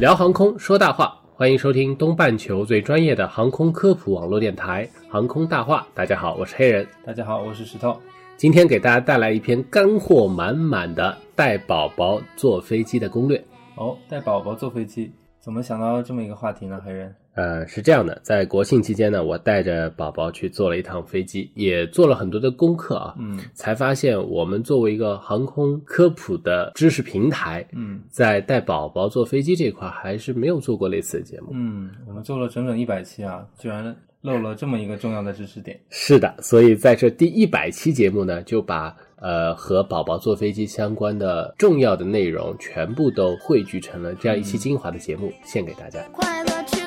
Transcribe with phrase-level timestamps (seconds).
[0.00, 5.86] 聊航空说大话，欢迎收听东半球最专业的航空科普网络电台《航空大话》。
[5.96, 7.96] 大家好，我是黑人，大家好，我是石头。
[8.36, 13.42] 今天给大家带来一篇干货满满的带宝宝坐飞机的攻略。
[13.76, 16.80] 哦，带宝宝坐飞机，怎么想到这么一个话题呢？
[16.84, 31.48] 黑人，呃，是这样的，在国庆期间呢，我带着宝宝去坐了一趟飞机，也做了很多的功课啊，嗯才发现我们作为一个航空科普的知识平台，嗯在带宝宝坐飞机这块还是没有做过类似的节目。
[31.52, 35.78] 嗯，我们做了整整一百期啊，居然漏了这么一个重要的知识点。
[35.90, 46.00] 是的，所以在这第一百期节目呢，就把呃和宝宝坐飞机相关的重要的内容全部都汇聚成了这样一期精华的节目，献给大家。
[46.12, 46.83] 快乐池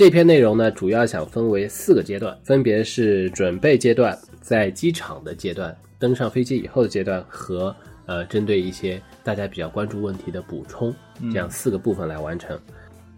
[0.00, 7.76] 这篇内容呢，主要想分为四个阶段，分别是准备阶段、在机场的阶段、登上飞机以后的阶段和
[8.06, 10.90] 呃针对一些大家比较关注问题的补充，
[11.30, 12.58] 这样四个部分来完成。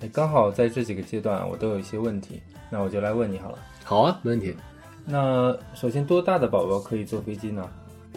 [0.00, 3.58] 哎，刚好在这几个阶段我都有一些问题，那我就来问你好了。
[3.84, 4.52] 好啊，没问题。
[5.06, 7.64] 那首先，多大的宝宝可以坐飞机呢？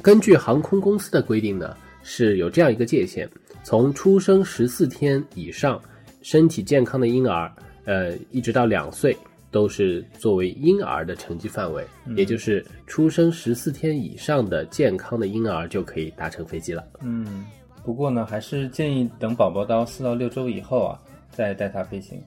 [0.02, 3.29] 根据航空公司的规定呢，是有这样一个界限：
[3.63, 5.79] 从出生十四天以上、
[6.23, 7.52] 身体健康的婴儿，
[7.86, 9.16] 呃，一直到两岁，
[9.52, 11.86] 都是作为婴儿的成绩范围。
[12.16, 16.86] 也就是出生十四天以上的健康的婴儿就可以搭乘飞机了。
[17.02, 17.45] 嗯，
[17.83, 21.00] 不过呢，还是建议等宝宝到四到六周以后啊，
[21.31, 22.22] 再带他飞行。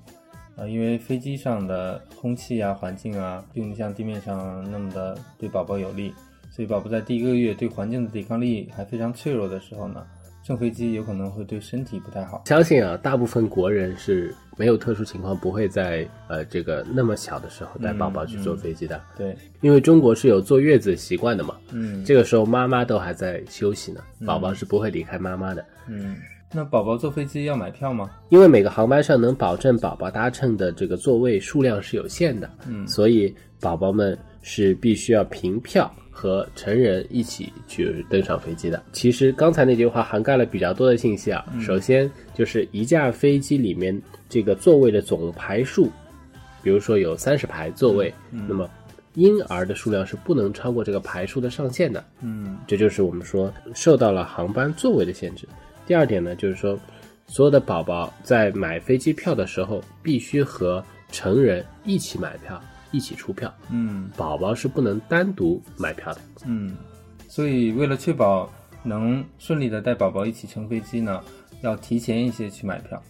[0.56, 6.12] 啊，因为飞机上的空气啊、环境啊，并不像地面上那么的对宝宝有利，
[6.50, 10.04] 所以宝宝在第一个月对环境的抵抗力还非常脆弱的时候呢，
[10.48, 12.42] 乘飞机有可能会对身体不太好。
[12.46, 21.54] 相信啊，大部分国人是没有特殊情况不会在呃这个那么小的时候带宝宝去坐飞机的，对，因为中国是有坐月子习惯的嘛。
[21.72, 25.62] 嗯，这个时候妈妈都还在休息呢，宝宝是不会离开妈妈的。
[25.86, 26.16] 嗯，
[26.50, 28.10] 那宝宝坐飞机要买票吗？
[28.30, 38.82] 因为每个航班上能保证宝宝搭乘的这个座位数量是有限的，嗯所以宝宝们是必须要凭票和成人一起去登上飞机的。
[38.92, 41.46] 其实刚才那句话涵盖了比较多的信息啊。
[41.60, 45.92] 首先就是一架飞机里面这个座位的总排数，
[46.60, 48.68] 比如说有三十排座位，那么
[49.14, 52.04] 婴儿的数量是不能超过这个排数的上限的。
[52.20, 55.46] 嗯这就是我们说受到了航班座位的限制。
[55.86, 56.76] 第二点呢，就是说
[57.28, 62.60] 所有的宝宝在买飞机票的时候，必须和成人一起买票，
[62.90, 66.20] 一起出票，嗯宝宝是不能单独买票的。
[66.46, 66.76] 嗯，
[67.28, 68.50] 所以为了确保
[68.82, 71.20] 能顺利的带宝宝一起乘飞机呢，
[71.62, 73.02] 要提前一些去买票，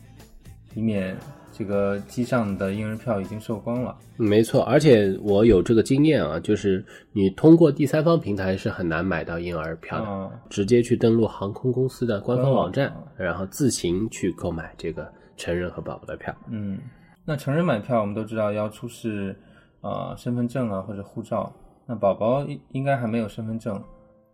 [0.75, 1.16] 以免
[1.53, 3.97] 这个机上的婴儿票已经售光了。
[4.16, 16.34] 没错，而且我有这个经验啊，就是你通过第三方平台是很难买到婴儿票的，啊直接去登录航空公司的官方网站然后自行去购买这个成人和宝宝的票。
[16.49, 16.78] 嗯，
[17.25, 19.37] 那成人买票我们都知道要出示
[19.81, 21.53] 呃身份证啊或者护照，
[21.87, 23.83] 那宝宝应应该还没有身份证，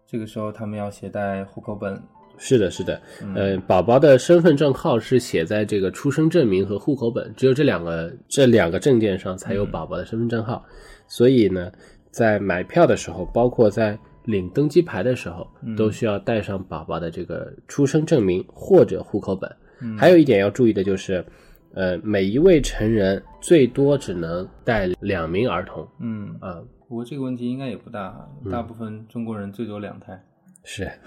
[0.06, 2.00] 这个时候他们要携带户口本。
[2.36, 3.00] 是的，是的，
[3.36, 10.64] 呃，宝宝的身份证号是写在这个出生证明和户口本，只有这两个这两个证件上才有宝宝的身份证号，
[11.06, 11.70] 所以呢，
[12.10, 19.48] 在买票的时候，包括在领登机牌的时候，都需要带上宝宝的这个出生证明或者户口本。
[19.96, 21.24] 还有一点要注意的就是，
[21.74, 30.18] 呃，每一位成人最多只能带两名儿童嗯，啊、不过这个问题应该也不大哈，大部分中国人最多两胎。
[30.62, 30.90] 是。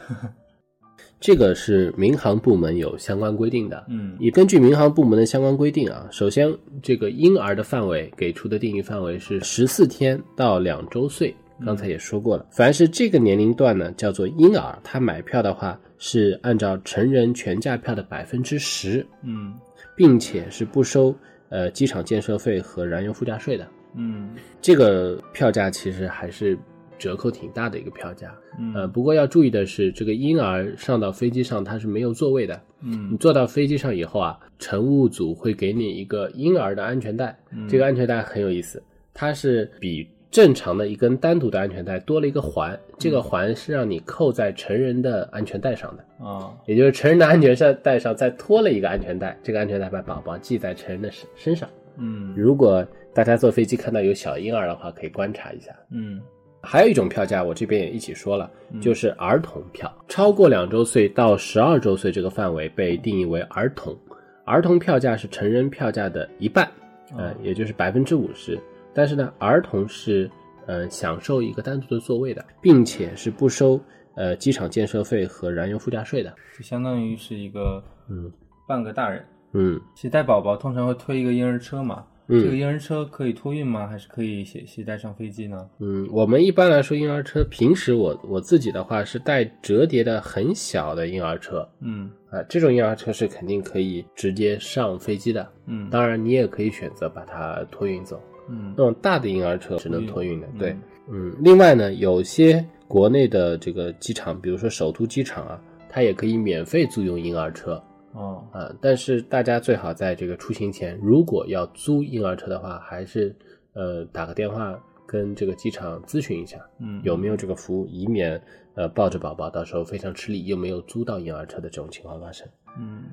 [1.20, 6.52] 这个是民航部门有相关规定的，嗯也根据民航部门的相关规定啊，首先
[6.82, 19.54] 这个婴儿的范围给出的定义范围是十四天到两周岁，刚才也说过了，凡是这个年龄段呢，叫做婴儿，他买票的话是按照成人全价票的百分之十，嗯
[19.98, 21.14] 并且是不收
[21.50, 23.68] 呃机场建设费和燃油附加税的。
[23.96, 24.30] 嗯
[24.62, 26.58] 这个票价其实还是
[27.00, 28.34] 折扣挺大的一个票价。
[28.60, 32.62] 嗯呃，不过要注意的是，这个婴儿上到飞机上它是没有座位的。
[32.82, 38.82] 嗯你坐到飞机上以后啊，乘务组会给你一个婴儿的安全带，嗯这个安全带很有意思，
[39.14, 51.68] 它是比正常的一根单独的安全带多了一个环，这个环是让你扣在成人的安全带上的，啊，也就是成人的安全带上再拖了一个安全带，这个安全带把宝宝系在成人的身身上。
[51.98, 52.34] 嗯。
[52.36, 55.72] 如果大家坐飞机看到有小婴儿的话，可以观察一下。
[55.90, 56.22] 嗯。
[56.62, 58.52] 还有一种票价，我这边也一起说了，
[58.82, 63.98] 就是儿童票，超过两周岁到十二周岁这个范围被定义为儿童，
[64.44, 66.70] 儿童票价是成人票价的一半，
[67.16, 68.60] 呃，也就是百分之五十。
[68.98, 70.28] 但是呢，儿童是
[70.66, 73.80] 呃享受一个单独的座位的，并且是不收
[74.16, 76.34] 呃机场建设费和燃油附加税的。
[76.58, 78.32] 就相当于是一个嗯
[78.68, 79.24] 半个大人。
[79.54, 83.86] 嗯携带宝宝通常会推一个婴儿车嘛，嗯这个婴儿车可以托运吗？
[83.86, 85.70] 还是可以携携带上飞机呢？
[85.78, 95.48] 嗯，我们一般来说婴儿车，平时我我自己的话是带折叠的很小的婴儿车，嗯啊，这种婴儿车是肯定可以直接上飞机的。
[95.68, 98.20] 嗯当然，你也可以选择把它托运走。
[98.50, 100.76] 嗯那种大的婴儿车只能托运的，嗯对，
[101.10, 101.36] 嗯。
[101.40, 107.82] 另外呢，有些国内的这个机场，比如说首都机场啊，它也可以免费租用婴儿车
[108.14, 108.74] 哦啊。
[108.82, 113.36] 但是大家最好在这个出行前，如果要租婴儿车的话，还是
[113.74, 118.42] 呃打个电话跟这个机场咨询一下，嗯有没有这个服务，以免
[118.76, 122.48] 呃抱着宝宝到时候非常吃力又没有租到婴儿车的这种情况发生。
[122.80, 123.06] 嗯，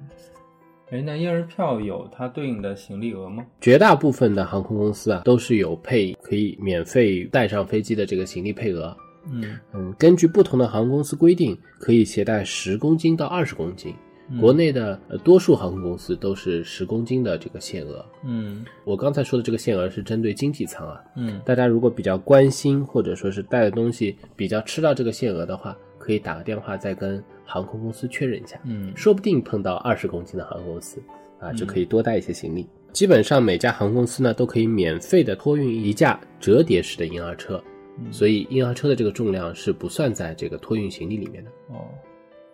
[0.94, 3.44] 哎，那婴儿票有它对应的行李额吗？
[3.60, 8.96] 绝大部分的航空公司啊，都是有配可以免费带上飞机的这个行李配额。
[9.28, 13.92] 嗯嗯，根据不同的航空公司规定，可以携带十公斤到二十公斤。
[14.30, 18.02] 嗯国内的呃多数航空公司都是十公斤的这个限额。
[18.24, 28.60] 嗯我刚才说的这个限额是针对经济舱啊，嗯大家如果比较关心或者说是带的东西比较吃到这个限额的话，可以打个电话再跟航空公司确认一下。
[28.64, 31.02] 嗯说不定碰到二十公斤的航空公司
[31.40, 32.68] 啊，就可以多带一些行李。
[32.92, 37.62] 基本上每家航空公司呢都可以免费的托运一架折叠式的婴儿车，
[38.10, 41.50] 所以婴儿车的这个重量是不算在这个托运行李里面的。
[41.68, 41.88] 哦，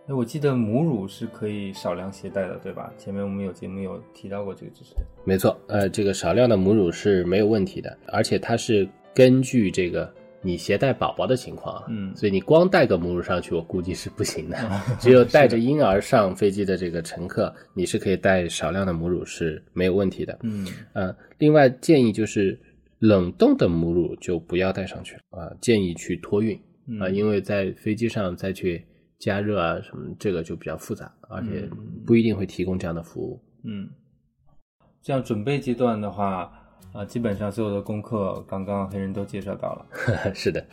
[0.06, 2.90] 哎，我记得母乳是可以少量携带的，对吧？
[2.96, 4.94] 前面我们有节目有提到过这个知识。
[5.24, 10.10] 没错，呃，这个少量的母乳是没有问题的，而且它是根据这个
[10.42, 14.56] 你携带宝宝的情况啊，嗯所以你光带个母乳上去，我估计是不行的。
[14.98, 20.38] 只有带着婴儿上飞机的这个乘客，你是可以带少量的母乳是没有问题的。
[20.42, 22.58] 嗯呃，另外建议就是
[22.98, 26.56] 冷冻的母乳就不要带上去了啊、建议去托运
[27.00, 28.84] 啊、嗯因为在飞机上再去
[29.18, 33.40] 加热啊什么，这个就比较复杂，而且嗯不一定会提供这样的服务。
[33.64, 33.88] 嗯，
[35.02, 36.50] 这样准备阶段的话，
[36.92, 39.86] 啊、基本上所有的功课刚刚黑人都介绍到了。
[40.34, 40.64] 是的，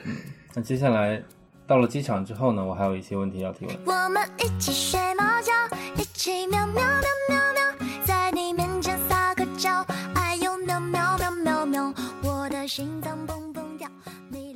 [0.55, 1.21] 那接下来
[1.65, 3.75] 到了机场之后呢，我还有一些问题要提问。
[3.85, 5.51] 我们一起睡猫觉，
[5.95, 9.85] 一起喵喵喵喵喵，在你面前撒个娇，
[10.15, 11.93] 哎呦喵喵喵喵喵，
[12.23, 13.37] 我的心脏蹦蹦跳。
[13.37, 13.46] 你连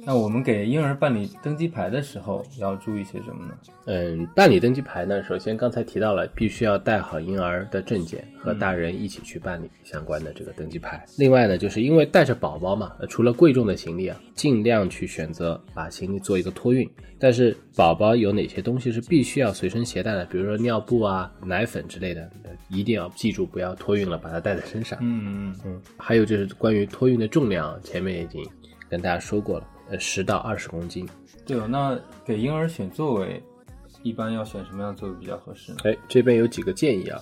[0.03, 3.53] 那我们给婴儿办理登机牌的时候要注意些什么呢？
[3.85, 11.05] 嗯，办理登机牌呢，首先刚才提到了，必须要带好婴儿的证件，和大人一起去办理相关的这个登机牌。
[11.19, 16.89] 另外呢，就是因为带着宝宝嘛，呃除了贵重的行李啊，尽量去选择把行李做一个托运。
[17.19, 20.25] 但是宝宝有哪些东西是必须要随身携带的？
[20.25, 24.97] 比如说尿布啊、奶粉之类的，呃一定要记住不要托运了，把它带在身上。
[25.01, 28.43] 嗯嗯嗯，还有就是关于托运的重量，前面已经
[28.89, 31.07] 跟大家说过了，呃，十到二十公斤。
[31.45, 33.43] 对哦，那给婴儿选座位，
[34.03, 35.79] 一般要选什么样的座位比较合适呢？
[35.83, 37.21] 哎，这边有几个建议啊，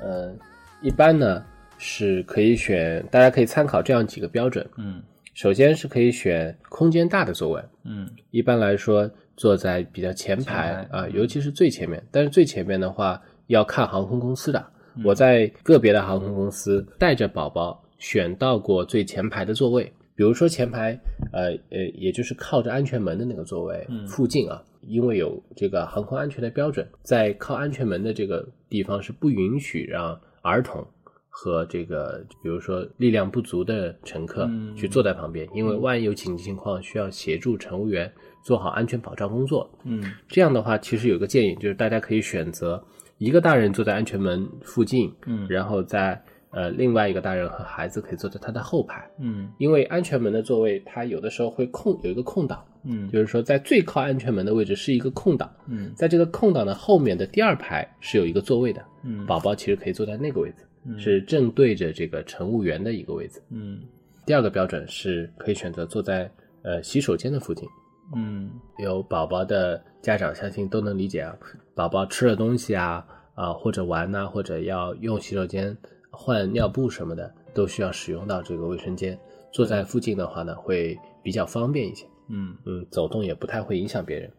[0.00, 0.34] 呃，
[0.82, 1.42] 一般呢
[1.78, 4.68] 是可以选，大家可以参考这样几个标准。
[4.76, 5.02] 嗯
[5.32, 12.04] 首先是可以选空间大的座位，嗯一般来说坐在比较前排啊、嗯尤其是最前面。
[12.10, 14.62] 但是最前面的话要看航空公司的，
[14.96, 20.92] 嗯我在个别的航空公司带着宝宝选到过最前排的座位，比如说前排，
[21.32, 30.86] 呃呃，也就是靠着安全门的那个座位嗯附近啊，因为有这个航空安全的标准，在靠安全门的这个地方是不允许让儿童。
[31.32, 38.12] 和这个，比如说力量不足的乘客嗯去坐在旁边，因为万一有紧急情况需要协助乘务员
[38.44, 39.70] 做好安全保障工作。
[39.84, 42.82] 嗯这样的话，其实有个建议，就是大家可以选择
[43.16, 46.20] 一个大人坐在安全门附近，嗯然后在
[46.50, 49.52] 呃另外一个大人和孩子可以坐在他的后排，嗯。
[49.58, 53.08] 因为安全门的座位它有的时候会空有一个空档，嗯。
[53.10, 55.92] 就是说在最靠安全门的位置是一个空档，嗯。
[55.94, 59.24] 在这个空档的后面的第二排是有一个座位的，嗯。
[59.26, 60.98] 宝宝其实可以坐在那个位置，嗯。
[60.98, 63.40] 是正对着这个乘务员的一个位置。
[63.50, 63.80] 嗯。
[64.26, 66.30] 第二个标准是可以选择坐在
[66.62, 67.68] 呃洗手间的附近。
[68.16, 68.50] 嗯。
[68.78, 71.36] 有宝宝的家长相信都能理解啊，
[71.74, 75.76] 宝宝吃了东西啊啊或者玩呐、或者要用洗手间
[76.10, 79.18] 换尿布什么的，都需要使用到这个卫生间。
[79.52, 82.06] 坐在附近的话呢，会比较方便一些。
[82.28, 84.32] 嗯嗯，走动也不太会影响别人。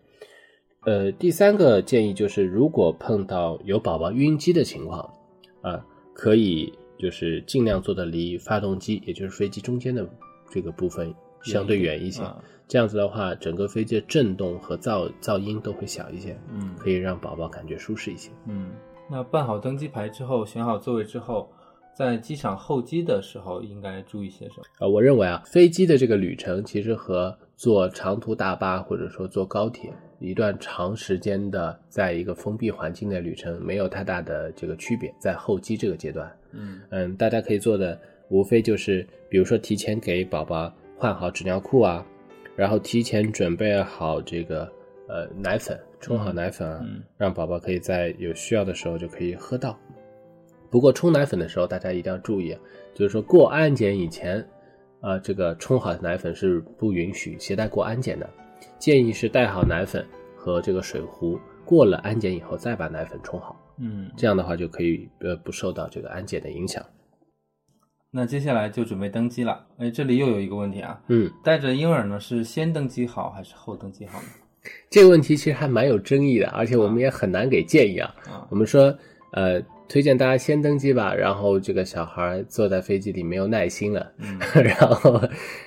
[0.85, 5.13] 呃，第三个建议就是，如果碰到有宝宝晕机的情况，
[5.61, 10.07] 啊、可以就是尽量坐的离发动机，也就是飞机中间的
[10.49, 11.13] 这个部分
[11.43, 12.23] 相对远一些。
[12.23, 18.31] 啊这样子的话，整个飞机的震动和噪噪音都会小一些，嗯可以让宝宝感觉舒适一些。
[18.47, 18.71] 嗯，
[19.09, 21.51] 那办好登机牌之后，选好座位之后，
[22.01, 24.63] 在机场候机的时候应该注意些什么？
[24.79, 37.95] 啊，我认为啊，飞机的这个旅程其实和坐长途大巴或者说坐高铁一段长时间的在一个封闭环境的旅程没有太大的这个区别，在候机这个阶段，嗯嗯，大家可以做的
[38.29, 42.03] 无非就是，比如说提前给宝宝换好纸尿裤啊，
[42.55, 44.67] 然后提前准备好这个
[45.07, 49.77] 呃奶粉，冲好奶粉啊，嗯让宝宝可以在有需要的时候就可以喝到。
[50.71, 52.59] 不过冲奶粉的时候，大家一定要注意啊，
[52.95, 54.43] 就是说过安检以前，
[55.01, 58.27] 啊、这个冲好的奶粉是不允许携带过安检的，
[58.79, 60.03] 建议是带好奶粉
[60.35, 66.81] 和这个水壶，过了安检以后再把奶粉冲好，嗯，这样的话就可以呃不受到这个安检的影响。
[68.09, 69.65] 那接下来就准备登机了。
[69.77, 74.27] 哎，这里又有一个问题啊，嗯，带着婴儿呢是先登机好还是后登机好呢？
[74.89, 78.13] 这个问题其实还蛮有争议的，而且我们也很难给建议啊。
[78.29, 78.95] 啊我们说，
[79.31, 84.39] 呃，推荐大家先登机吧，然后这个小孩坐在飞机里没有耐心了，嗯。
[84.63, 85.21] 然后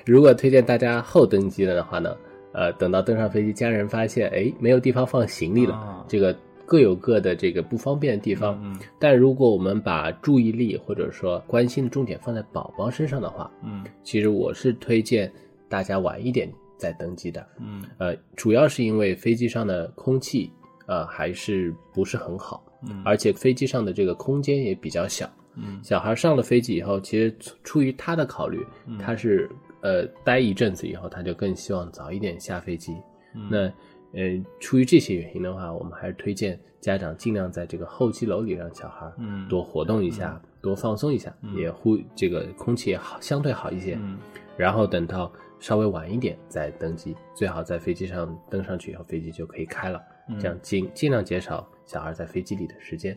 [0.06, 2.16] 如果推荐大家后登机了的话呢，
[2.52, 6.06] 呃，等到登上飞机，家人发现哎没有地方放行李了，啊。
[6.08, 8.58] 这个各有各的这个不方便的地方。
[8.64, 13.84] 嗯但如果我们把注意力或者说关心的重点放在宝宝身上的话，嗯。
[14.02, 15.30] 其实我是推荐
[15.68, 17.46] 大家晚一点再登机的。
[17.60, 17.82] 嗯。
[17.98, 20.50] 呃，主要是因为飞机上的空气
[20.86, 25.28] 呃还是不是很好，嗯而且飞机上的这个空间也比较小。
[25.56, 29.48] 嗯小孩上了飞机以后，其实出出于他的考虑，嗯他是
[29.82, 32.92] 呃待一阵子以后，他就更希望早一点下飞机。
[33.34, 33.72] 嗯那
[34.16, 43.96] 呃，出于这些原因的话，我们还是推荐家长尽量在这个候机楼里让小孩嗯多活动一下，多放松一下，嗯也呼这个空气也好，相对好一些。
[44.00, 44.18] 嗯
[44.56, 53.16] 然后等到稍微晚一点再登机，最好在飞机上登上去以后，飞机就可以开了，嗯这样尽尽量减少小孩在飞机里的时间。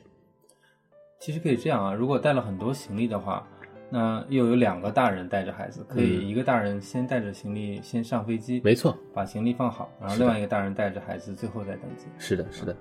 [1.20, 3.48] 其实可以这样啊，如果带了很多行李的话，
[3.90, 12.06] 那又有两个大人带着孩子，可以嗯一个大人先带着行李先上飞机，没错，把行李放好，然后另外一个大人带着孩子最后再登机。
[12.18, 12.76] 是的，是的。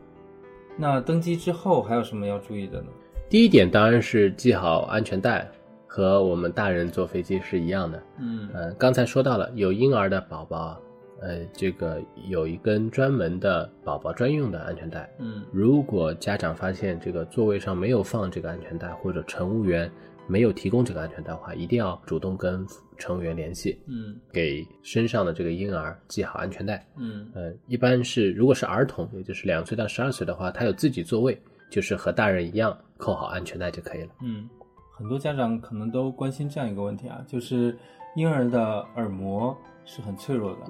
[0.76, 2.88] 那登机之后还有什么要注意的呢？
[3.30, 5.48] 第一点当然是系好安全带，
[5.86, 8.02] 和我们大人坐飞机是一样的。
[8.18, 10.78] 嗯呃，刚才说到了有婴儿的宝宝，
[11.20, 15.10] 呃，这个有一根专门的宝宝专用的安全带。
[15.18, 19.90] 嗯如果家长发现这个座位上没有放这个安全带，或者乘务员
[20.26, 22.66] 没有提供这个安全带的话，一定要主动跟
[22.98, 26.86] 乘务员联系，嗯给身上的这个婴儿系好安全带。
[26.96, 34.08] 嗯呃，一般是如果是儿童，也就是两岁到十二岁的话，他有自己座位，就是和大人一样扣好安全带就可以了。
[34.22, 34.48] 嗯，
[34.96, 37.76] 很多家长可能都关心这样一个问题啊，就是
[38.16, 40.60] 婴儿的耳膜是很脆弱的。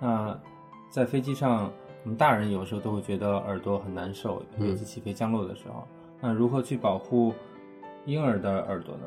[0.00, 0.38] 那
[0.90, 1.72] 在飞机上，
[2.04, 5.86] 我们大人有时候都会觉得耳朵很难受，嗯尤其起飞降落的时候。
[6.20, 7.32] 那如何去保护
[8.04, 9.02] 婴儿的耳朵呢？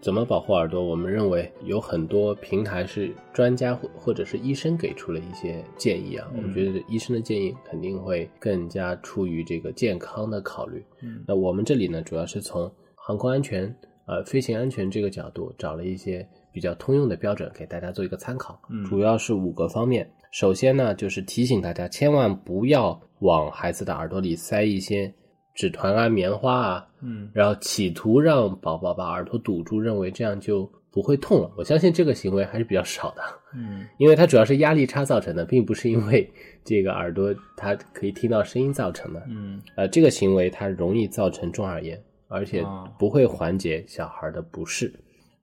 [0.00, 0.82] 怎么保护耳朵？
[0.82, 6.28] 我们认为有很多平台是专家或或者是医生给出了一些建议啊。
[6.34, 10.84] 嗯我觉得医生的建议肯定会更加出于这个健康的考虑。
[11.02, 13.72] 嗯那我们这里呢，主要是从航空安全、
[14.06, 18.60] 呃飞行安全这个角度找了一些比较通用的标准，给大家做一个参考。
[18.68, 20.08] 嗯主要是五个方面。
[20.30, 25.12] 首先呢，就是提醒大家千万不要往孩子的耳朵里塞一些
[25.54, 31.50] 纸团啊、棉花啊，嗯然后企图让宝宝把耳朵堵住，认为这样就不会痛了。
[31.56, 33.22] 我相信这个行为还是比较少的，
[33.54, 36.30] 嗯因为它主要是压力差造成的，并不是因为
[36.64, 39.22] 这个耳朵它可以听到声音造成的。
[39.28, 44.90] 嗯呃，这个行为它容易造成中耳炎，而且啊不会缓解小孩的不适。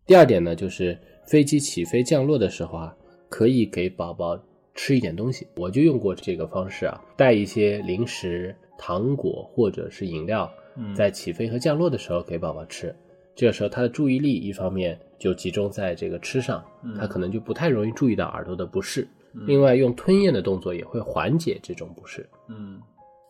[0.10, 2.98] 第二点呢，就是飞机起飞降落的时候啊，
[3.30, 4.36] 可以给宝宝
[4.74, 5.46] 吃一点东西。
[5.56, 12.92] 我就用过这个方式啊，带一些零食、糖果或者是饮料，嗯在起飞和降落的时候给宝宝吃。
[13.36, 19.08] 这个时候他的注意力一方面就集中在这个吃上，嗯他可能就不太容易注意到耳朵的不适。
[19.46, 22.28] 另外，用吞咽的动作也会缓解这种不适。
[22.48, 22.82] 嗯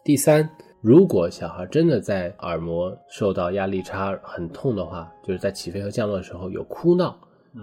[0.01, 0.49] 第三，
[0.81, 7.09] 如果小孩真的在耳膜受到压力差很痛的话，就是在起飞和降落的时候有哭闹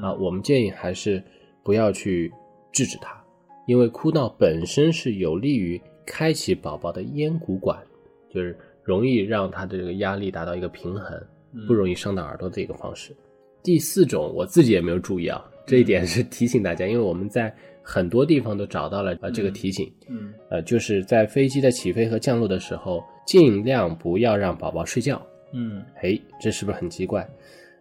[0.03, 1.23] 啊，我们建议还是
[1.65, 2.31] 不要去
[2.73, 3.19] 制止他，
[3.67, 7.83] 因为哭闹本身是有利于开启宝宝的咽鼓管，
[8.29, 11.19] 就是容易让他的这个压力达到一个平衡，
[11.67, 13.17] 不容易伤到耳朵的一个方式。
[13.63, 25.21] 第四种，我自己也没有注意啊，这一点是提醒大家，因为我们在很多地方都找到了呃这个提醒，嗯呃，就是在飞机的起飞和降落的时候，尽量不要让宝宝睡觉。
[25.53, 25.83] 嗯。
[26.03, 27.29] 哎，这是不是很奇怪？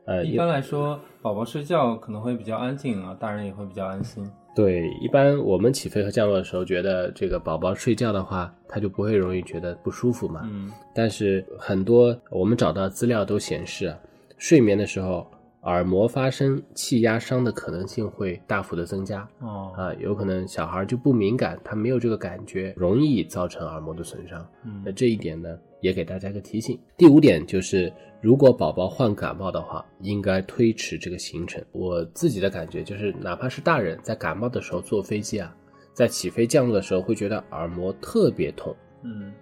[0.06, 4.24] 呃，一般来说，宝宝睡觉可能会比较安静啊，大人也会比较安心。
[4.56, 10.42] 对，一般我们起飞和降落的时候，觉得这个宝宝睡觉的话，他就不会容易觉得不舒服嘛。
[10.46, 13.98] 嗯但是很多我们找到资料都显示啊，
[14.38, 15.30] 睡眠的时候
[15.66, 24.48] 耳膜发生气压伤的可能性会大幅的增加哦啊，有可能小孩就不敏感，他没有这个感觉，容易造成耳膜的损伤。
[24.64, 26.80] 嗯那这一点呢，也给大家一个提醒。
[26.96, 27.92] 第五点就是，
[28.22, 31.64] 如果宝宝患感冒的话，应该推迟这个行程。
[31.72, 35.56] 我自己的感觉就是，哪怕是大人在感冒的时候坐飞机啊，
[35.94, 38.76] 在起飞降落的时候会觉得耳膜特别痛。
[39.04, 39.34] 嗯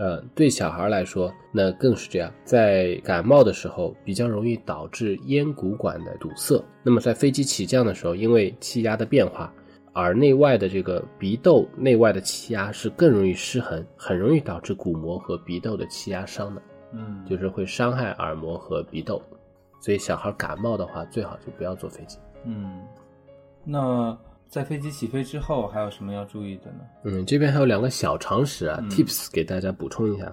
[0.00, 2.32] 呃，对小孩来说，那更是这样。
[2.42, 6.64] 在感冒的时候，比较容易导致咽鼓管的堵塞。
[6.82, 9.52] 那么在飞机起降的时候，因为气压的变化，
[9.96, 16.62] 耳内外的这个鼻窦内外的气压是更容易失衡，很容易导致鼓膜和鼻窦的气压伤的，
[16.94, 19.20] 嗯，就是会伤害耳膜和鼻窦。
[19.82, 22.16] 所以小孩感冒的话，最好就不要坐飞机。
[22.44, 22.80] 嗯。
[23.62, 24.16] 那
[24.50, 26.80] 在飞机起飞之后，还有什么要注意的呢？
[27.04, 30.30] 嗯，这边还有两个小常识啊、嗯 t i p s 给大家补充一下。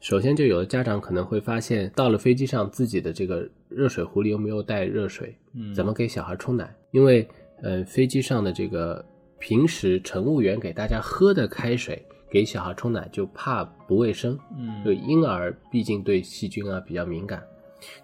[0.00, 6.74] 首先，就有的家长可能会发现，到了飞机上，自己的这个热水壶里又没有带热水，嗯怎么给小孩冲奶？
[6.90, 7.26] 因为，
[7.62, 9.04] 呃，飞机上的这个
[9.38, 14.36] 平时乘务员给大家喝的开水，给小孩冲奶就怕不卫生。
[14.58, 17.40] 嗯就婴儿毕竟对细菌啊比较敏感，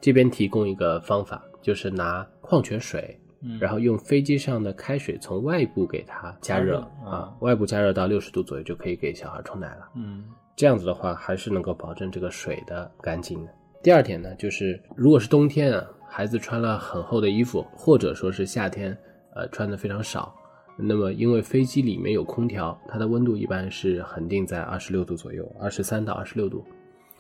[0.00, 9.88] 这边提供一个方法，就是拿矿泉水，嗯然后用飞机上的开水从外部给它加热啊，外部加热到六十度左右就可以给小孩冲奶了。
[9.94, 10.24] 嗯
[10.56, 13.52] 这样子的话，还是能够保证这个水的干净的。
[13.82, 18.96] 第二点呢，就是如果是冬天啊，孩子穿了很厚的衣服，或者说是夏天，
[19.34, 20.34] 呃，穿的非常少，
[20.78, 26.64] 那么因为飞机里面有空调，它的温度一般是恒定在二十六度左右，二十三到二十六度，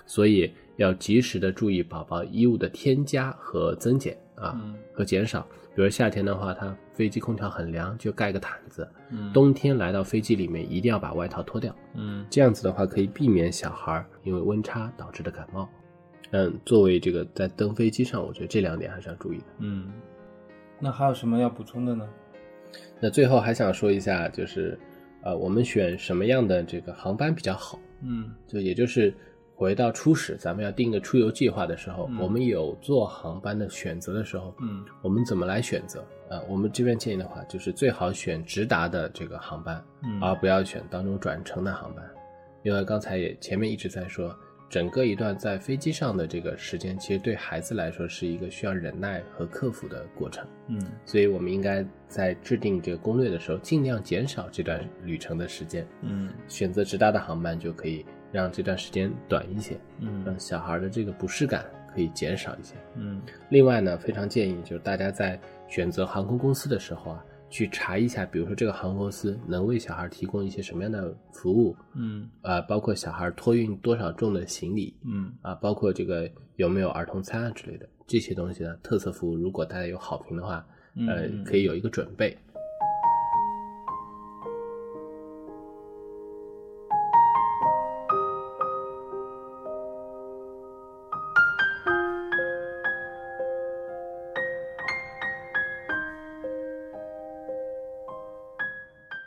[0.06, 5.46] 所以要及时的注意宝宝衣物的添加和增减啊，嗯和减少。
[5.74, 11.74] 比如夏天的话，它飞机空调很凉，就盖个毯子；嗯冬天来到飞机里面，一定要把外套脱掉。
[11.94, 15.68] 嗯这样子的话，可以避免小孩因为温差导致的感冒。
[16.30, 19.44] 嗯，作为这个在登飞机上，我觉得这两点还是要注意的。
[19.58, 19.92] 嗯。
[20.80, 22.08] 那还有什么要补充的呢？
[23.00, 24.78] 那最后还想说一下，就是
[25.22, 27.78] 呃，我们选什么样的这个航班比较好？
[28.02, 29.14] 嗯就也就是
[29.56, 36.04] 回到初始，咱们要定个出游计划的时候，嗯我们有做航班的选择的时候，嗯我们怎么来选择？
[36.28, 42.04] 啊、我们这边建议的话，就是最好选直达的这个航班，嗯而不要选当中转乘的航班，
[42.64, 44.36] 因为刚才也前面一直在说，
[44.68, 50.78] 整个一段在飞机上的这个时间，其实对孩子来说是一个需要忍耐和克服的过程，嗯。
[51.06, 56.28] 所以我们应该在制定这个攻略的时候，尽量减少这段旅程的时间，嗯。
[56.46, 58.04] 选择直达的航班就可以
[58.36, 62.74] 让这段时间短一些，嗯让小孩的这个不适感可以减少一些。
[62.94, 80.66] 嗯另外呢，非常建议就是大家在选择航空公司的时候啊，去查一下，比如说这个航空公司能为小孩提供一些什么样的服务，嗯啊、包括小孩托运多少重的行李嗯啊、包括这个有没有儿童餐啊之类的这些东西呢，特色服务如果大家有好评的话，
[81.08, 82.36] 呃嗯，可以有一个准备。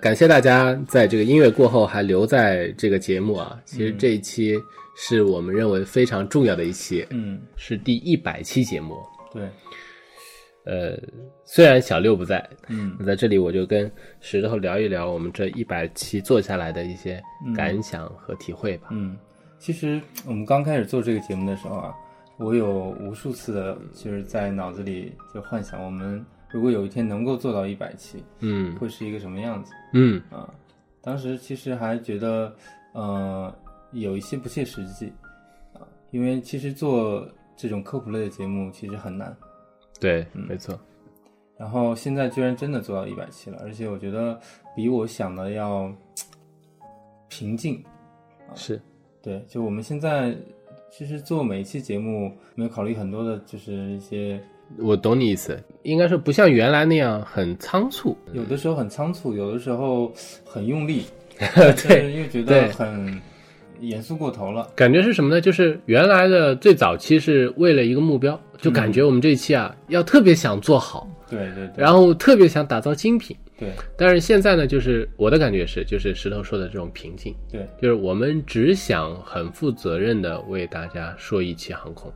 [0.10, 3.62] 感谢大家在这个音乐过后还留在这个节目啊！
[3.64, 4.60] 其实这一期
[4.96, 8.98] 是我们认为非常重要的一期，嗯，是第一百期节目。
[9.32, 9.48] 对，
[10.66, 11.00] 呃，
[11.46, 17.22] 虽然小六不在，嗯那在这里我就跟石头聊一聊我们这一百期做下来的一些
[17.56, 18.88] 感想和体会吧。
[18.90, 19.16] 嗯，
[19.60, 21.94] 其实我们刚开始做这个节目的时候啊，
[22.40, 30.52] 我有无数次的，就是在脑子里就幻想，我们如果有一天能够做到一百期，嗯会是一个什么样子嗯啊？
[31.02, 32.54] 当时其实还觉得，
[32.94, 33.54] 呃，
[33.92, 35.12] 有一些不切实际
[35.74, 35.82] 啊，
[36.12, 39.36] 因为其实做这种科普类的节目其实很难。
[40.00, 40.80] 对，嗯没错。
[41.58, 44.40] 然后现在居然真的做到一百期了，而且我觉得
[44.76, 45.94] 比我想的要
[47.28, 47.84] 平静。
[48.56, 48.82] 是，
[49.22, 50.36] 对，就我们现在
[50.90, 54.42] 其实做每一期节目，没有考虑很多的，就是一些
[54.78, 58.18] 我懂你意思，应该是不像原来那样很仓促。
[58.34, 60.14] 有的时候很仓促，有的时候
[60.46, 61.06] 很用力，
[61.40, 63.20] 但是又觉对得很
[63.82, 64.70] 严肃过头了。
[64.76, 65.42] 感觉是什么呢？
[65.42, 73.36] 就是原来的最早期是为了一个目标，就感觉我们这一期啊要特别想做好，对对对，然后特别想打造精品。
[73.58, 82.10] 对但是现在呢，就是我的感觉是，就是石头说的这种平静，对就是我们只想很负责任的为大家说一期航空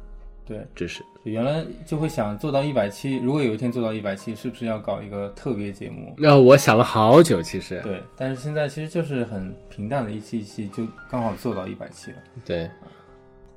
[0.46, 1.04] 对，知识。
[1.24, 6.14] 原来就会想做到一百期，如果有一天做到一百期，是不是要搞一个特别节目？
[6.18, 12.18] 那我想了好久，其实对，但是现在其实就是很平淡的一期一期，就刚好做到一百期了。
[12.44, 12.70] 对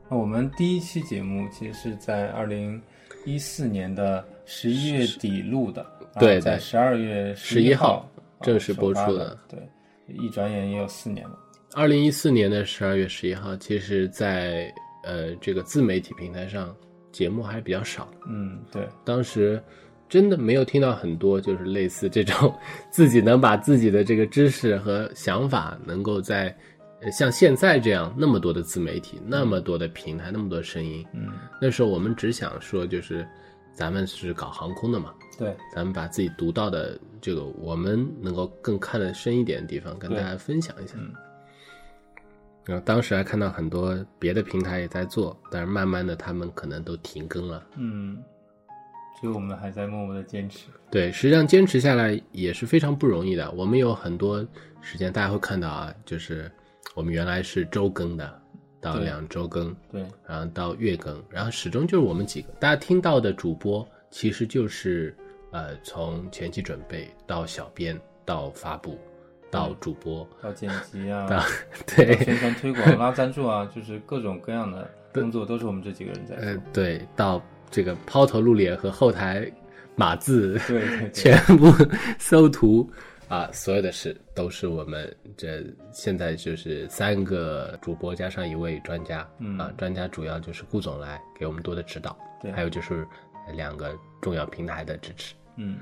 [0.09, 2.81] 那我们第一期节目其实是在二零
[3.24, 5.85] 一四年的十一月底录的，
[6.20, 8.11] 对在对十二月十一号号
[8.42, 9.38] 正式播出的的。
[9.48, 9.61] 对，
[10.14, 11.37] 一转眼也有四年了。
[11.74, 16.72] 二零一四年的十二月十一号，其实在呃这个自媒体平台上
[17.16, 19.59] 节目还比较少，嗯，对，当时
[20.07, 22.55] 真的没有听到很多就是类似这种
[22.90, 26.55] 自己能把自己的这个知识和想法能够在
[27.00, 31.02] 呃像现在这样那么多的自媒体、那么多的平台、那么多声音。
[31.14, 33.26] 嗯，那时候我们只想说，就是
[33.72, 40.92] 咱们是搞航空的嘛，对，咱们把自己读到的这个我们能够更看得深一点的地方跟大家分享一下。
[40.98, 41.11] 嗯
[42.66, 47.64] 然后当时还看到很多别的平台也在做，但是慢慢的他们可能都停更了。
[47.76, 48.22] 嗯，
[49.20, 50.66] 只有我们还在默默的坚持。
[50.90, 53.48] 对，实际上坚持下来也是非常不容易的。
[53.52, 54.44] 我们有很多
[54.81, 56.50] 时间，大家会看到啊，就是
[56.94, 58.42] 我们原来是周更的，
[58.81, 62.52] 到两周更，对，然后到月更，然后始终就是我们几个。
[62.55, 65.16] 大家听到的主播其实就是
[65.52, 68.98] 呃，从前期准备到小编到发布
[69.50, 71.44] 到主播，到剪辑啊， 到到
[71.96, 76.62] 对宣传推广、拉赞助啊，就是各种各样的工作都是我们这几个人在呃做。
[76.72, 79.50] 对到这个抛头露脸和后台
[79.94, 81.72] 码字，对对对， 全部
[82.18, 82.88] 搜图
[83.28, 89.59] 啊，所有的事都是我们这现在就是三个主播加上一位专家，嗯。
[89.59, 92.52] 啊，专家主要就是顾总来给我们多的指导，对。
[92.52, 93.06] 还有就是
[93.54, 95.78] 两个重要平台的支持，嗯。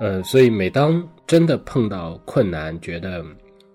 [0.00, 3.24] 呃，所以每当真的碰到困难，觉得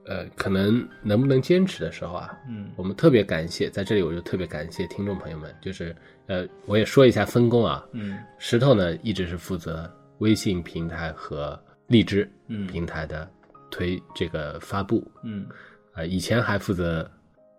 [0.06, 2.72] 呃可能能不能坚持的时候啊，嗯。
[2.76, 5.96] 我们特别感谢，在这里我就特别感谢听众朋友们，就是
[6.28, 8.18] 呃我也说一下分工啊，嗯。
[8.38, 12.68] 石头呢一直是负责微信平台和荔枝嗯。
[12.68, 13.30] 平台的
[13.72, 15.46] 推这个发布，嗯，
[15.94, 17.10] 呃，以前还负责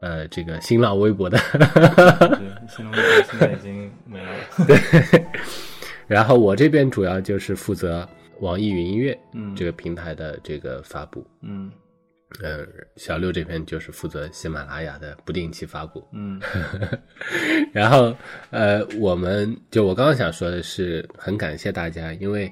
[0.00, 4.33] 呃这个新浪微博的，对，新浪微博现在已经没了。
[4.66, 5.24] 对。
[6.07, 8.09] 然后我这边主要就是负责
[8.40, 9.55] 网易云音乐嗯。
[9.55, 11.70] 这个平台的这个发布，嗯。
[12.42, 16.40] 呃，小六这边就是负责喜马拉雅的不定期发布，嗯。
[17.74, 18.14] 然后，
[18.50, 22.48] 呃，我们就我刚刚想说的是，很感谢大家，因为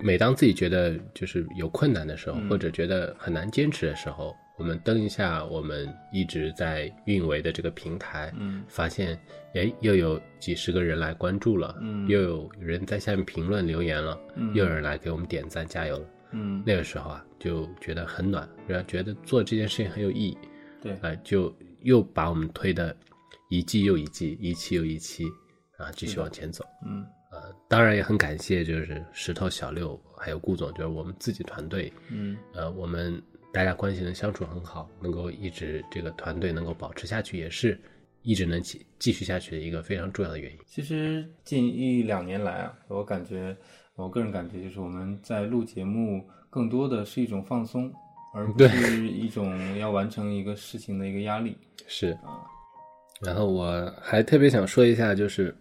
[0.00, 2.48] 每当自己觉得就是有困难的时候，嗯。
[2.48, 9.18] 或者觉得很难坚持的时候，我们登一下我们一直在运维的这个平台，嗯发现，
[9.54, 16.06] 哎，又有几十个人来关注了，嗯又有人在下面评论留言了，嗯又有人来给我们点赞加油了。
[16.36, 20.38] 嗯，那个时候啊，就觉得很暖，然后觉得做这件事情很有意义，
[20.80, 22.96] 对啊、就又把我们推的
[23.50, 25.24] 一季又一季，一期又一期
[25.78, 26.64] 啊，继续往前走。
[26.86, 33.20] 嗯呃，当然也很感谢就是石头小六还有顾总，就是我们自己团队，嗯呃，我们
[33.54, 37.80] 大家关系能相处很好，能够一直这个团队能够保持下去，也是
[38.22, 40.58] 一直能继继续下去的一个非常重要的原因。
[40.66, 43.56] 其实近一两年来啊，我感觉，
[43.94, 47.92] 我个人感觉就是我们在录节目更多的是一种放松，
[48.34, 51.56] 而不是一种要完成一个事情的一个压力。
[51.86, 52.42] 是啊，
[53.24, 55.56] 然后我还特别想说一下，就是，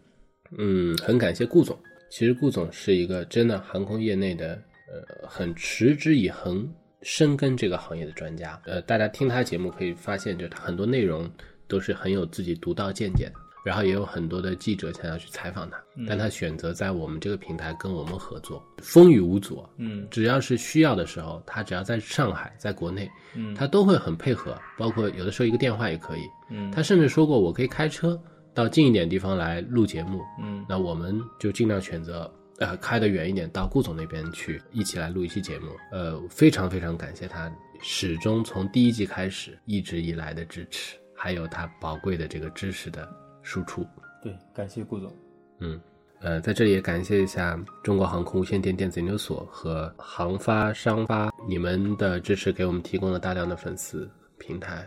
[0.57, 1.77] 嗯，很感谢顾总。
[2.09, 4.59] 其实顾总是一个真的航空业内的，
[4.91, 6.67] 呃，很持之以恒、
[7.03, 8.59] 深耕这个行业的专家。
[8.65, 11.29] 呃，大家听他节目可以发现，就他很多内容
[11.67, 13.33] 都是很有自己独到见解的。
[13.63, 19.63] 然后也有很多的记者想要去采访他，但他选择在我们这个平台跟我们合作，风雨无阻。
[19.77, 26.23] 嗯只要是需要的时候，他只要在上海，在国内，嗯他都会很配合，包括有的时候一个电话也可以。
[26.49, 28.21] 嗯他甚至说过，我可以开车
[28.53, 35.67] 到近一点地方来录节目，嗯那我们就尽量选择呃开得远一点，到顾总那边去一起来录一期节目。
[35.91, 43.07] 呃，非常非常感谢他始终从第一季开始一直以来的支持，还有他宝贵的这个知识的
[43.41, 43.85] 输出。
[44.21, 45.13] 对，感谢顾总。
[45.59, 45.79] 嗯，
[46.21, 54.85] 呃，在这里也感谢一下中国航空无线电电子研究所和航发商发你们的支持，给我们提供了大量的粉丝平台、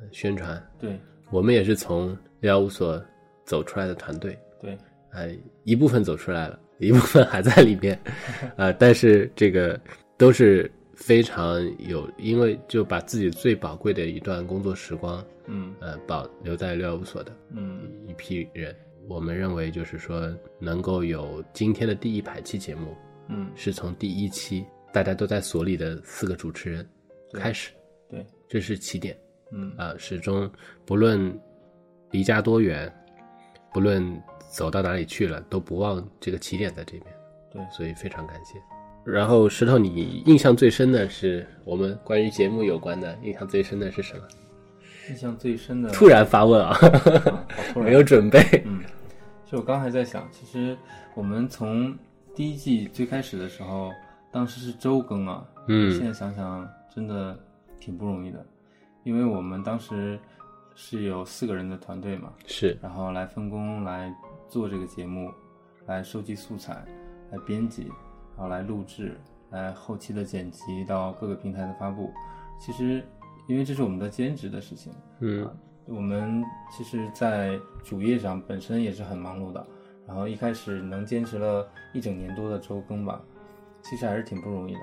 [0.00, 0.64] 呃宣传。
[0.78, 1.00] 对
[1.30, 3.02] 我们也是从幺五所
[3.44, 4.78] 走出来的团队，对，
[5.10, 7.98] 呃，一部分走出来了，一部分还在里面，
[8.56, 9.78] 呃，但是这个
[10.16, 17.80] 都是非常有，因为就把自己最宝贵的一段工作时光，嗯呃，保留在六幺五所的嗯。
[18.06, 18.74] 一批人，
[19.08, 22.96] 我们认为就是说能够有今天的第一排期节目，
[23.28, 26.86] 嗯，是从第一期大家都在所里的四个主持人
[27.32, 27.70] 开始，
[28.08, 29.16] 对，这是起点
[29.52, 29.72] 嗯。
[29.76, 30.50] 啊、始终
[30.84, 31.38] 不论
[32.10, 32.92] 离家多远，
[33.72, 37.04] 不论走到哪里去了，都不忘这个起点在这边。
[37.52, 38.60] 对所以非常感谢。
[39.04, 44.22] 然后石头，你印象最深的是我们关于节目有关的，印象最深的是什么？
[45.08, 48.40] 印象最深的突然发问啊，啊好突然 没有准备。
[48.64, 48.82] 嗯，
[49.46, 50.76] 就我刚还在想，其实
[51.14, 51.96] 我们从
[52.34, 53.92] 第一季最开始的时候，
[54.32, 57.38] 当时是周更啊，嗯现在想想真的
[57.78, 58.44] 挺不容易的，
[59.04, 60.18] 因为我们当时
[60.76, 64.14] 是有四个人的团队嘛，是，然后来分工来
[64.46, 65.32] 做这个节目，
[65.86, 66.84] 来收集素材，
[67.32, 67.84] 来编辑，
[68.36, 69.18] 然后来录制，
[69.50, 72.12] 来后期的剪辑到各个平台的发布。
[72.60, 73.02] 其实，
[73.48, 75.50] 因为这是我们的兼职的事情，嗯
[75.86, 79.66] 我们其实，在主业上本身也是很忙碌的，
[80.06, 83.22] 然后一开始能坚持了一整年多的周更吧，
[83.82, 84.80] 其实还是挺不容易的。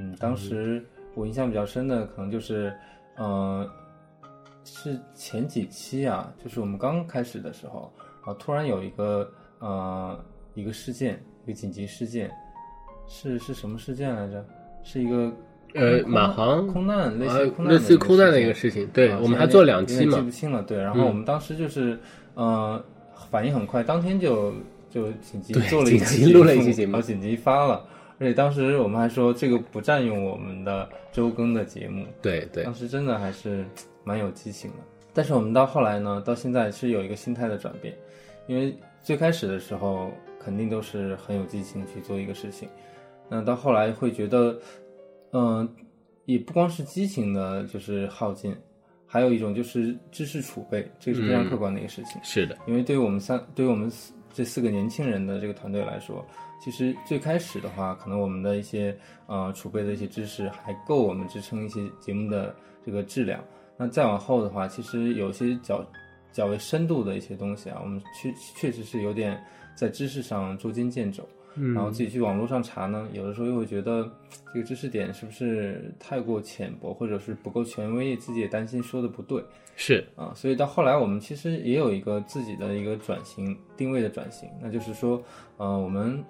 [0.00, 2.74] 嗯，当时我印象比较深的可能就是，
[3.16, 3.70] 呃，
[4.64, 7.92] 是前几期啊，就是我们刚开始的时候，
[8.24, 10.18] 啊，突然有一个呃
[10.54, 12.30] 一个事件，一个紧急事件，
[13.08, 14.44] 是是什么事件来着？
[14.84, 15.32] 是一个
[15.74, 20.62] 呃空马航空难，类似呃于空难的类似于空难的一个事情对啊我们还做两期嘛记不清了。
[20.62, 21.98] 对，然后嗯我们当时就是，
[22.34, 22.84] 呃，
[23.30, 24.52] 反应很快，当天就
[24.90, 27.84] 就紧急对做了一紧期急录了一期节目然后紧急发了。
[28.18, 33.64] 而且当时我们还说这个不占用我们的周更的节目，对对当，时真的还是
[34.04, 34.76] 蛮有激情的。
[35.14, 37.94] 但是我们到后来呢，到现在是有一个心态的转变，
[38.46, 40.10] 因为最开始的时候
[40.40, 42.68] 肯定都是很有激情去做一个事情，
[43.28, 44.58] 那到后来会觉得，
[45.32, 45.68] 嗯、
[46.24, 48.56] 也不光是激情的，就是耗尽，
[49.06, 52.18] 还有一种就是知识储备，这个是非常嗯客观的一个事情。
[52.24, 56.24] 是的，因为对于我们三，对于我们四这四个年轻人的这个团队来说，
[56.58, 63.44] 其实最开始的话，可能我们的一些呃储备的一些知识还够我们支撑一些节目的这个质量。
[63.82, 65.84] 那再往后的话，其实有些较
[66.30, 69.42] 较为深度的一些东西啊，我们确确实是有点
[69.74, 71.28] 在知识上捉襟见肘。
[71.54, 74.08] 嗯然后自己去网络上查呢，有的时候又会觉得
[74.54, 79.44] 这个知识点是不是太过浅薄，或者是不够权威，自己也担心说的不对。
[79.74, 85.20] 是啊，所以到后来我们其实也有一个自己的一个转型定位的转型，那就是说，
[85.56, 86.24] 呃，我们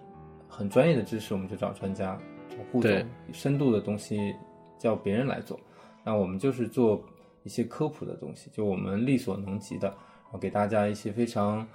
[0.49, 4.35] 很专业的知识我们就找专家找顾总对，深度的东西
[4.77, 5.59] 叫别人来做，
[6.03, 7.01] 那我们就是做
[7.44, 11.66] 一些科普的东西，就我们力所能及的，然后给大家一些非常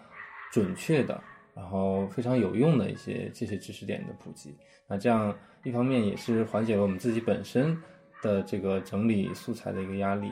[0.51, 1.21] 准确的，
[1.55, 4.55] 然后非常有用的一些这些知识点的普及。
[4.87, 7.77] 那这样一方面也是缓解了我们自己本身
[8.21, 10.31] 的这个整理素材的一个压力，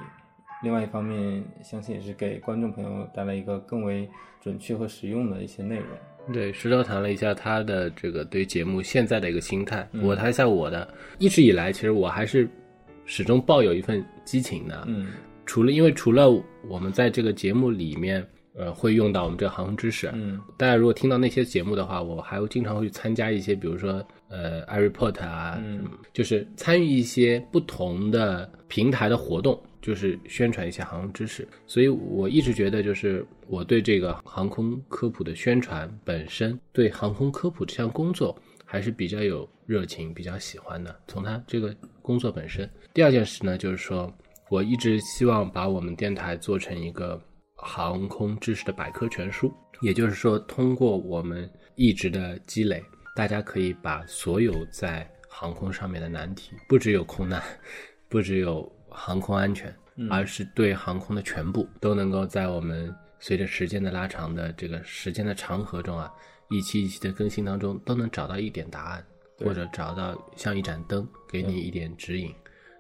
[0.64, 4.10] 另外一方面，相信也是给观众朋友带来一个更为
[4.42, 5.88] 准确和实用的一些内容。
[6.34, 10.92] 对，石头谈了一下他的这个对节目现在的一个心态，嗯我谈一下我的。
[11.20, 12.50] 一直以来，其实我还是
[13.06, 14.84] 始终抱有一份激情的。
[14.88, 15.08] 嗯
[15.46, 16.28] 除了因为除了
[16.68, 31.48] 我们在这个节目里面，呃，会用到我们这个航空知识，嗯大家如果听到那些节目的话，我还会经常会去参加一些，比如说呃，iReport 啊，嗯就是参与一些不同的平台的活动，就是宣传一些航空知识。
[31.68, 40.96] 所以我一直觉得，就是我对这个航空科普的宣传本身，对航空科普这项工作还是比较有热情、比较喜欢的。
[41.08, 44.12] 从他这个工作本身，第二件事呢，就是说
[44.50, 47.22] 我一直希望把我们电台做成一个
[47.56, 52.84] 航空知识的百科全书，也就是说，通过我们一直的积累，
[53.16, 57.42] 大家可以把所有在航空上面的难题，不只有空难，
[58.08, 59.76] 不只有航空安全，
[60.10, 66.14] 而是对航空的全部，都能够在我们随着时间的拉长的这个时间的长河中啊，
[66.50, 72.34] 一期一期的更新当中，都能找到一点答案，对或者找到像一盏灯，给你一点指引。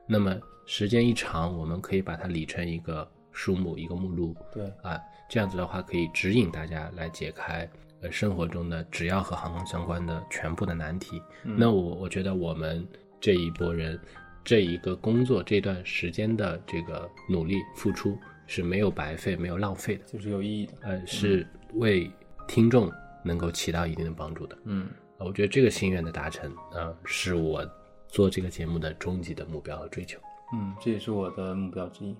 [0.08, 7.70] 那么时间一长，我们可以把它理成一个书目、一个目录，对啊，这样子的话可以指引大家来解开
[8.02, 11.22] 呃生活中的只要和航空相关的全部的难题。
[11.44, 12.88] 那我我觉得我们
[13.20, 14.00] 这一波人
[14.44, 20.74] 这一个工作这段时间的这个努力付出是没有白费、没有浪费的，就是有意义的。
[20.82, 22.10] 呃，是为
[22.48, 22.92] 听众
[23.24, 24.58] 能够起到一定的帮助的。
[24.66, 27.66] 嗯呃我觉得这个心愿的达成，啊，是我
[28.08, 30.20] 做这个节目的终极的目标和追求。
[30.54, 32.16] 嗯，这也是我的目标之一。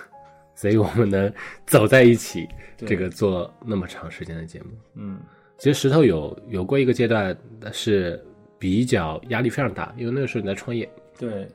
[0.54, 1.30] 所以我们能
[1.66, 4.66] 走在一起，这个做那么长时间的节目。
[4.94, 5.18] 嗯
[5.58, 7.34] 其实石头有有过一个阶段
[7.72, 8.22] 是
[8.58, 10.86] 比较压力非常大，因为那个时候你在创业，
[11.18, 11.48] 对，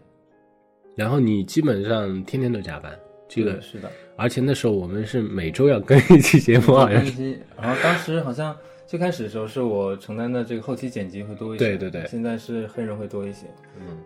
[0.95, 3.91] 然后你基本上天天都加班，这个是的。
[4.17, 7.39] 而且那时候我们是每周要更一期节目，好像是。
[7.59, 8.55] 然后当时好像
[8.91, 13.47] 最开始的时候是我承担的这个后期剪辑会多一些，对对对现在是黑人会多一些，
[13.79, 13.97] 嗯，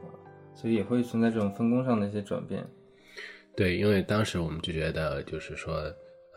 [0.53, 2.63] 所以也会存在这种分工上的一些转变。
[3.55, 5.73] 对，因为当时我们就觉得，就是说，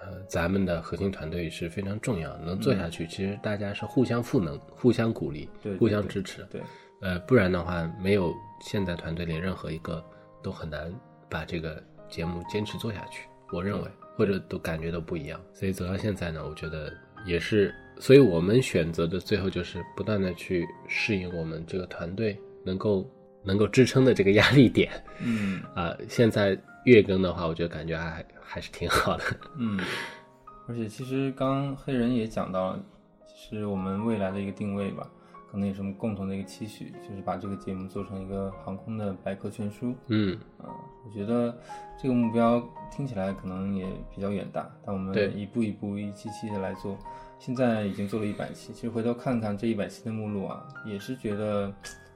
[0.01, 6.43] 呃，咱们的核心团队是非常重要，能做下去，其实大家是互相赋能、互相鼓励、对对互相支持。
[6.51, 6.63] 对，
[7.03, 8.33] 呃，不然的话，没有
[8.63, 10.03] 现在团队里任何一个
[10.43, 10.91] 都很难
[11.29, 13.29] 把这个节目坚持做下去。
[13.53, 15.39] 我认为，或者都感觉都不一样。
[15.53, 16.91] 所以走到现在呢，我觉得
[17.25, 23.09] 也是，所以我们选择的最后就是不断的去适应我们这个团队能够
[23.43, 24.91] 能够支撑的这个压力点。
[25.21, 29.25] 嗯啊、现在月更的话，我觉得感觉还还是挺好的。
[29.57, 29.79] 嗯，
[30.67, 32.85] 而且其实刚刚黑人也讲到了，
[33.27, 35.09] 其实我们未来的一个定位吧，
[35.51, 39.95] 可能有什么共同的一个期许，就是把这个节目做成一个航空的百科全书。
[40.09, 40.69] 嗯，啊，
[41.05, 41.57] 我觉得
[42.01, 46.99] 这个目标听起来可能也比较远大，但我们一步一步、一期期的来做，
[47.39, 48.73] 现在已经做了一百期。
[48.75, 51.73] 其实回头看看这一百期的目录啊，也是觉得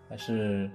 [0.08, 0.70] 还是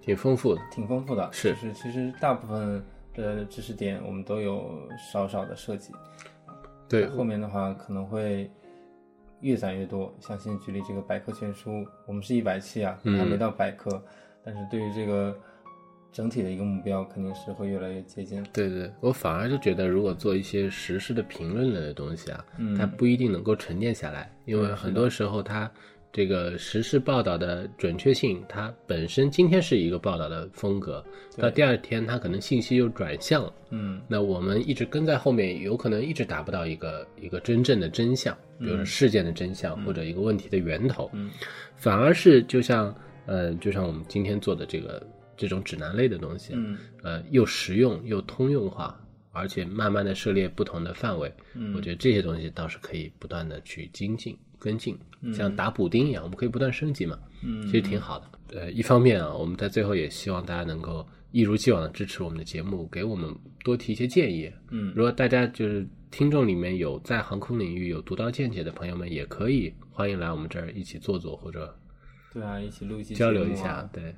[0.00, 0.60] 挺丰富的。
[0.70, 1.32] 挺丰富的。
[1.32, 5.92] 是就是其实大部分的知识点我们都有少少的涉及。
[6.88, 8.50] 对，后面的话可能会
[9.42, 10.12] 越攒越多。
[10.20, 14.02] 像现在举例这个百科全书，我们是一百期啊，嗯还没到百科，
[14.42, 15.38] 但是对于这个
[16.10, 18.42] 整体的一个目标，肯定是会越来越接近。
[18.52, 25.70] 对对，我反而就觉得，如果做一些时事的评论类的东西啊，嗯它不一定能够沉淀下来，因为很多时候它
[26.12, 31.02] 这个时事报道的准确性，它本身今天是一个报道的风格，
[31.38, 33.54] 到第二天它可能信息又转向了。
[33.70, 33.98] 嗯。
[34.06, 41.30] 那我们一直跟在后面，有可能一直达不到一个一个真正的真相，比如说事件的真相、或者一个问题的源头，嗯。
[41.76, 42.94] 反而是就像
[43.24, 45.02] 呃，就像我们今天做的这个
[45.34, 46.76] 这种指南类的东西，嗯。
[47.02, 49.00] 呃，又实用又通用化，
[49.32, 51.74] 而且慢慢的涉猎不同的范围，嗯。
[51.74, 54.96] 我觉得这些东西倒是可以不断的去精进跟进，
[55.34, 58.26] 像打补丁一样，我们可以不断升级嘛，嗯，其实挺好的。
[58.54, 64.48] 呃，一方面啊，我们在最后也希望大家能够一如既往的支持我们的节目，给我们多提一些建议。
[64.70, 71.76] 嗯如果大家就是听众里面有在航空领域有独到见解的朋友们，也可以欢迎来我们这儿一起坐坐或者
[72.32, 73.88] 对啊，一起录一期交流一下。
[73.92, 74.14] 对，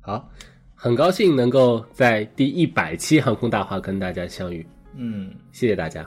[0.00, 0.30] 好，
[0.74, 4.64] 很高兴能够在第一百期航空大话跟大家相遇，
[4.94, 6.06] 嗯，谢谢大家。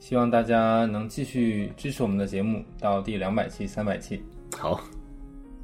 [0.00, 4.20] 希望大家能继续支持我们的节目到第两百期、三百期、
[4.56, 4.80] 好，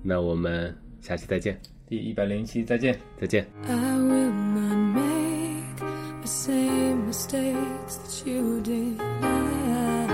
[0.02, 2.96] 那我们下期再见，第一百零一期，再见。
[3.18, 3.46] 再见。
[3.66, 5.78] I will not make
[6.20, 9.00] the same mistakes that you did.
[9.22, 10.06] I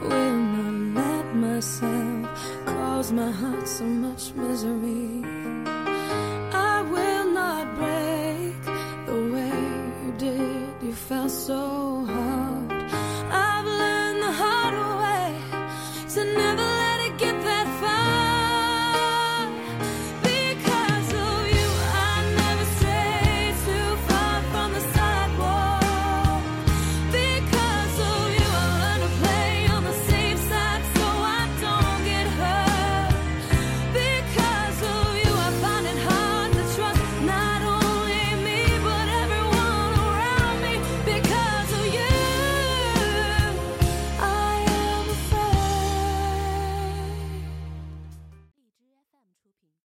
[0.00, 2.28] will not let myself
[2.64, 5.39] cause my heart so much misery.